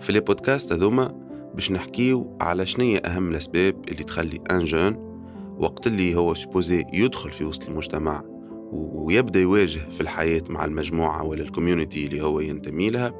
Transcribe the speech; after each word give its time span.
في 0.00 0.12
les 0.12 0.20
podcasts 0.20 0.72
هذوما 0.72 1.14
باش 1.54 1.72
نحكيو 1.72 2.36
على 2.40 2.66
شنية 2.66 2.98
أهم 2.98 3.28
الأسباب 3.28 3.88
اللي 3.88 4.04
تخلي 4.04 4.40
un 4.50 4.64
jeune 4.64 4.96
وقت 5.58 5.86
اللي 5.86 6.14
هو 6.14 6.34
supposé 6.34 6.84
يدخل 6.92 7.32
في 7.32 7.44
وسط 7.44 7.68
المجتمع 7.68 8.22
ويبدأ 8.72 9.40
يواجه 9.40 9.78
في 9.90 10.00
الحياة 10.00 10.42
مع 10.48 10.64
المجموعة 10.64 11.24
ولا 11.24 11.42
ال 11.42 11.48
community 11.48 12.06
اللي 12.06 12.22
هو 12.22 12.40
ينتمي 12.40 12.90
لها 12.90 13.12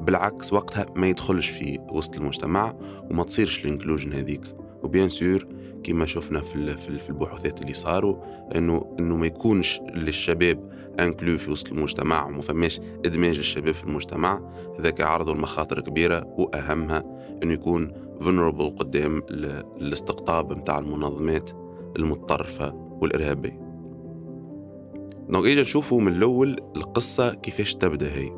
بالعكس 0.00 0.52
وقتها 0.52 0.86
ما 0.96 1.06
يدخلش 1.06 1.48
في 1.48 1.78
وسط 1.92 2.16
المجتمع 2.16 2.74
وما 3.10 3.24
تصيرش 3.24 3.64
ال 3.64 3.69
inclusion 3.69 4.12
هذيك. 4.12 4.42
و 4.82 4.87
bien 4.87 5.08
sûr 5.08 5.46
كما 5.84 6.06
شفنا 6.06 6.40
في 6.40 6.76
في 6.76 7.08
البحوثات 7.10 7.62
اللي 7.62 7.74
صاروا 7.74 8.16
انه 8.56 8.96
إنه 8.98 9.16
ما 9.16 9.26
يكونش 9.26 9.80
للشباب 9.94 10.64
inclus 11.04 11.38
في 11.38 11.50
وسط 11.50 11.72
المجتمع 11.72 12.26
وما 12.26 12.42
فماش 12.42 12.80
إدماج 13.04 13.38
الشباب 13.38 13.74
في 13.74 13.84
المجتمع 13.84 14.40
هذاك 14.78 15.00
يعرضوا 15.00 15.34
لمخاطر 15.34 15.80
كبيرة 15.80 16.34
وأهمها 16.38 17.04
إنه 17.42 17.52
يكون 17.52 17.92
vulnerable 18.20 18.78
قدام 18.78 19.22
الاستقطاب 19.80 20.52
متاع 20.58 20.78
المنظمات 20.78 21.50
المتطرفة 21.96 22.74
والإرهابية. 22.74 23.60
donc 25.28 25.46
إجا 25.46 25.60
نشوفوا 25.60 26.00
من 26.00 26.12
الأول 26.12 26.60
القصة 26.76 27.34
كيفاش 27.34 27.74
تبدأ 27.74 28.12
هي. 28.12 28.30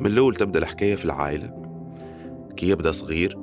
من 0.00 0.06
الأول 0.06 0.34
تبدأ 0.34 0.58
الحكاية 0.58 0.94
في 0.94 1.04
العائلة. 1.04 1.62
كي 2.56 2.68
يبدأ 2.68 2.92
صغير 2.92 3.38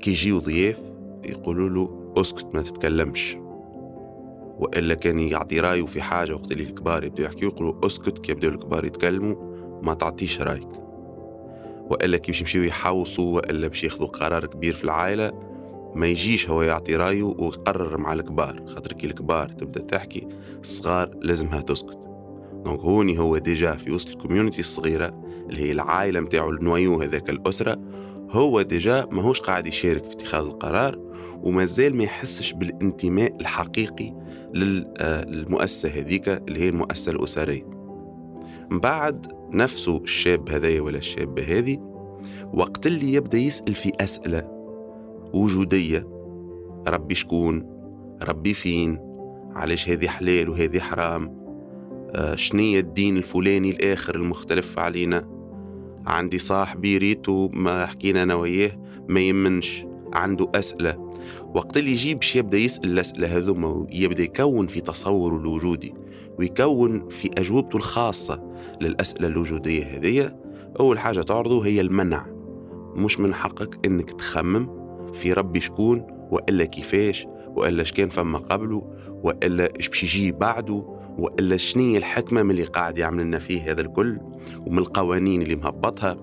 كي 0.00 0.10
يجيو 0.10 0.38
ضياف 0.38 0.82
يقولوا 1.24 1.68
له 1.68 2.12
أسكت 2.16 2.46
ما 2.54 2.62
تتكلمش. 2.62 3.36
وإلا 4.58 4.94
كان 4.94 5.20
يعطي 5.20 5.60
رأيه 5.60 5.86
في 5.86 6.02
حاجة 6.02 6.32
وقت 6.34 6.52
اللي 6.52 6.62
الكبار 6.62 7.04
يبداو 7.04 7.26
يحكيو 7.26 7.48
يقولوا 7.48 7.86
أسكت 7.86 8.18
كي 8.18 8.32
يبداو 8.32 8.50
الكبار 8.50 8.84
يتكلموا 8.84 9.34
ما 9.82 9.94
تعطيش 9.94 10.40
رأيك. 10.40 10.68
وإلا 11.90 12.16
كي 12.16 12.32
باش 12.32 12.40
يمشيو 12.40 12.62
يحوصوا 12.62 13.36
وإلا 13.36 13.68
باش 13.68 13.84
ياخذوا 13.84 14.08
قرار 14.08 14.46
كبير 14.46 14.74
في 14.74 14.84
العائلة 14.84 15.32
ما 15.94 16.06
يجيش 16.06 16.50
هو 16.50 16.62
يعطي 16.62 16.96
رأيه 16.96 17.22
ويقرر 17.22 17.98
مع 17.98 18.12
الكبار. 18.12 18.62
خاطر 18.66 18.92
كي 18.92 19.06
الكبار 19.06 19.48
تبدأ 19.48 19.80
تحكي 19.80 20.28
الصغار 20.60 21.10
لازمها 21.22 21.60
تسكت. 21.60 21.98
donc 22.64 22.80
هوني 22.80 23.18
هو 23.18 23.38
déjà 23.38 23.72
في 23.72 23.90
وسط 23.92 24.10
ال 24.10 24.15
community 24.15 24.60
الصغيرة 24.60 25.24
اللي 25.50 25.60
هي 25.60 25.72
العائلة 25.72 26.20
نتاعو 26.20 26.50
ال 26.50 26.59
noyau 26.59 27.02
هذاك 27.02 27.30
الأسرة 27.30 27.78
هو 28.30 28.62
déjà 28.62 29.06
ماهوش 29.10 29.40
قاعد 29.40 29.66
يشارك 29.66 30.04
في 30.04 30.12
اتخاذ 30.12 30.44
القرار 30.44 30.98
ومازال 31.42 31.96
ما 31.96 32.04
يحسش 32.04 32.52
بالانتماء 32.52 33.36
الحقيقي 33.40 34.23
للمؤسسة 34.54 35.88
هذيك 35.88 36.28
اللي 36.28 36.60
هي 36.60 36.68
المؤسسة 36.68 37.12
الأسرية. 37.12 37.66
بعد 38.70 39.26
نفسه 39.52 39.96
الشاب 39.96 40.48
هذايا 40.48 40.80
ولا 40.80 40.98
الشابة 40.98 41.42
هذه 41.42 41.78
وقت 42.54 42.86
اللي 42.86 43.12
يبدأ 43.12 43.38
يسأل 43.38 43.74
في 43.74 43.92
أسئلة 44.00 44.48
وجودية 45.34 46.06
ربي 46.88 47.14
شكون؟ 47.14 47.66
ربي 48.22 48.54
فين؟ 48.54 48.98
علاش 49.54 49.88
هذه 49.88 50.06
حلال 50.06 50.48
وهذه 50.48 50.78
حرام؟ 50.78 51.44
آه 52.14 52.34
شنية 52.34 52.80
الدين 52.80 53.16
الفلاني 53.16 53.70
الآخر 53.70 54.14
المختلف 54.14 54.78
علينا؟ 54.78 55.28
عندي 56.06 56.38
صاحبي 56.38 56.98
ريتو 56.98 57.48
ما 57.52 57.86
حكينا 57.86 58.22
أنا 58.22 58.34
وياه 58.34 58.70
ما 59.08 59.20
يمنش 59.20 59.86
عنده 60.12 60.52
أسئلة. 60.54 61.03
وقت 61.54 61.76
اللي 61.76 61.90
يجي 61.90 62.14
باش 62.14 62.36
يبدأ 62.36 62.58
يسأل 62.58 62.90
الاسئله 62.90 63.36
هذوما 63.36 63.68
ويبدا 63.68 64.22
يكون 64.22 64.66
في 64.66 64.80
تصوره 64.80 65.36
الوجودي 65.36 65.94
ويكون 66.38 67.08
في 67.08 67.30
أجوبته 67.38 67.76
الخاصة 67.76 68.42
للأسئلة 68.80 69.28
الوجودية 69.28 69.84
هذه 69.84 70.32
أول 70.80 70.98
حاجة 70.98 71.22
تعرضه 71.22 71.66
هي 71.66 71.80
المنع. 71.80 72.26
مش 72.96 73.20
من 73.20 73.34
حقك 73.34 73.86
إنك 73.86 74.10
تخمم 74.10 74.68
في 75.12 75.32
ربي 75.32 75.60
شكون 75.60 76.06
وإلا 76.30 76.64
كيفاش 76.64 77.26
وإلا 77.56 77.82
إش 77.82 77.92
كان 77.92 78.08
فما 78.08 78.38
قبله 78.38 78.82
وإلا 79.22 79.80
إش 79.80 79.88
باش 79.88 80.02
يجي 80.04 80.32
بعده 80.32 80.84
وإلا 81.18 81.56
شنية 81.56 81.98
الحكمة 81.98 82.42
من 82.42 82.50
اللي 82.50 82.64
قاعد 82.64 82.98
يعمل 82.98 83.24
لنا 83.24 83.38
فيه 83.38 83.70
هذا 83.70 83.80
الكل 83.80 84.18
ومن 84.66 84.78
القوانين 84.78 85.42
اللي 85.42 85.56
مهبطها. 85.56 86.16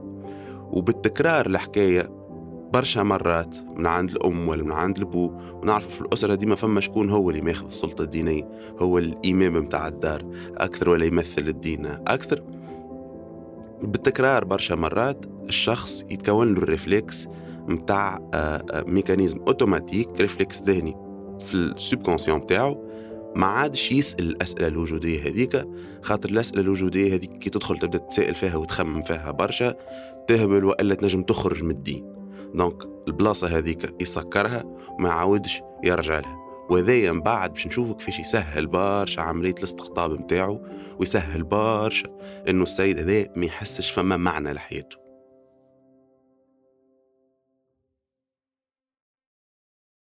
وبالتكرار 0.72 1.46
الحكاية 1.46 2.21
برشا 2.74 3.00
مرات 3.00 3.56
من 3.76 3.86
عند 3.86 4.10
الأم 4.10 4.48
ولا 4.48 4.64
من 4.64 4.72
عند 4.72 4.98
الأبو 4.98 5.32
ونعرف 5.54 5.96
في 5.96 6.02
الأسرة 6.02 6.36
ديما 6.36 6.56
فما 6.56 6.82
شكون 6.82 7.10
هو 7.10 7.30
اللي 7.30 7.42
ماخذ 7.42 7.66
السلطة 7.66 8.02
الدينية 8.02 8.50
هو 8.80 8.98
الإمام 8.98 9.54
متاع 9.54 9.88
الدار 9.88 10.26
أكثر 10.58 10.90
ولا 10.90 11.06
يمثل 11.06 11.48
الدين 11.48 11.86
أكثر. 11.86 12.44
بالتكرار 13.82 14.46
برشا 14.46 14.74
مرات 14.74 15.26
الشخص 15.48 16.06
يتكون 16.10 16.54
له 16.54 16.64
ال 16.64 16.72
réflexe 16.72 17.28
متاع 17.68 18.30
آه، 18.34 18.66
آه، 18.72 18.84
mécanisme 18.88 19.40
automatique 19.48 20.10
réflexe 20.22 20.62
ذهني 20.62 20.96
في 21.40 21.54
ال 21.54 21.60
subconscient 21.60 22.38
متاعه 22.38 22.92
ما 23.36 23.46
عادش 23.46 23.92
يسأل 23.92 24.30
الأسئلة 24.30 24.68
الوجودية 24.68 25.28
هذيك 25.28 25.68
خاطر 26.02 26.30
الأسئلة 26.30 26.62
الوجودية 26.62 27.16
هذيك 27.16 27.38
كي 27.38 27.50
تدخل 27.50 27.78
تبدأ 27.78 27.98
تسائل 27.98 28.36
فيها 28.36 28.56
وتخمم 28.56 29.02
فيها 29.02 29.32
برشا 29.32 29.76
تهبل 30.28 30.66
وإلا 30.66 30.96
تنجم 30.96 31.22
تخرج 31.22 31.64
من 31.64 31.72
الدين. 31.72 32.11
donc 32.54 32.84
البلاصة 33.08 33.58
هذيك 33.58 33.96
يسكرها 34.02 34.64
وما 34.90 35.10
يعاودش 35.10 35.62
يرجع 35.84 36.20
لها. 36.20 36.38
وذايا 36.70 37.12
من 37.12 37.22
بعد 37.22 37.54
باش 37.54 37.68
نشوفوا 37.68 37.96
كيفاش 37.96 38.20
يسهل 38.20 38.68
برشا 38.68 39.22
عملية 39.22 39.56
الاستقطاب 39.58 40.12
نتاعو 40.12 40.62
ويسهل 41.00 41.44
برشا 41.44 42.10
إنه 42.50 42.64
السيد 42.64 43.00
هذا 43.00 43.28
ما 43.36 43.46
يحسش 43.46 43.92
فما 43.92 44.18
معنى 44.18 44.54
لحياته. 44.54 45.01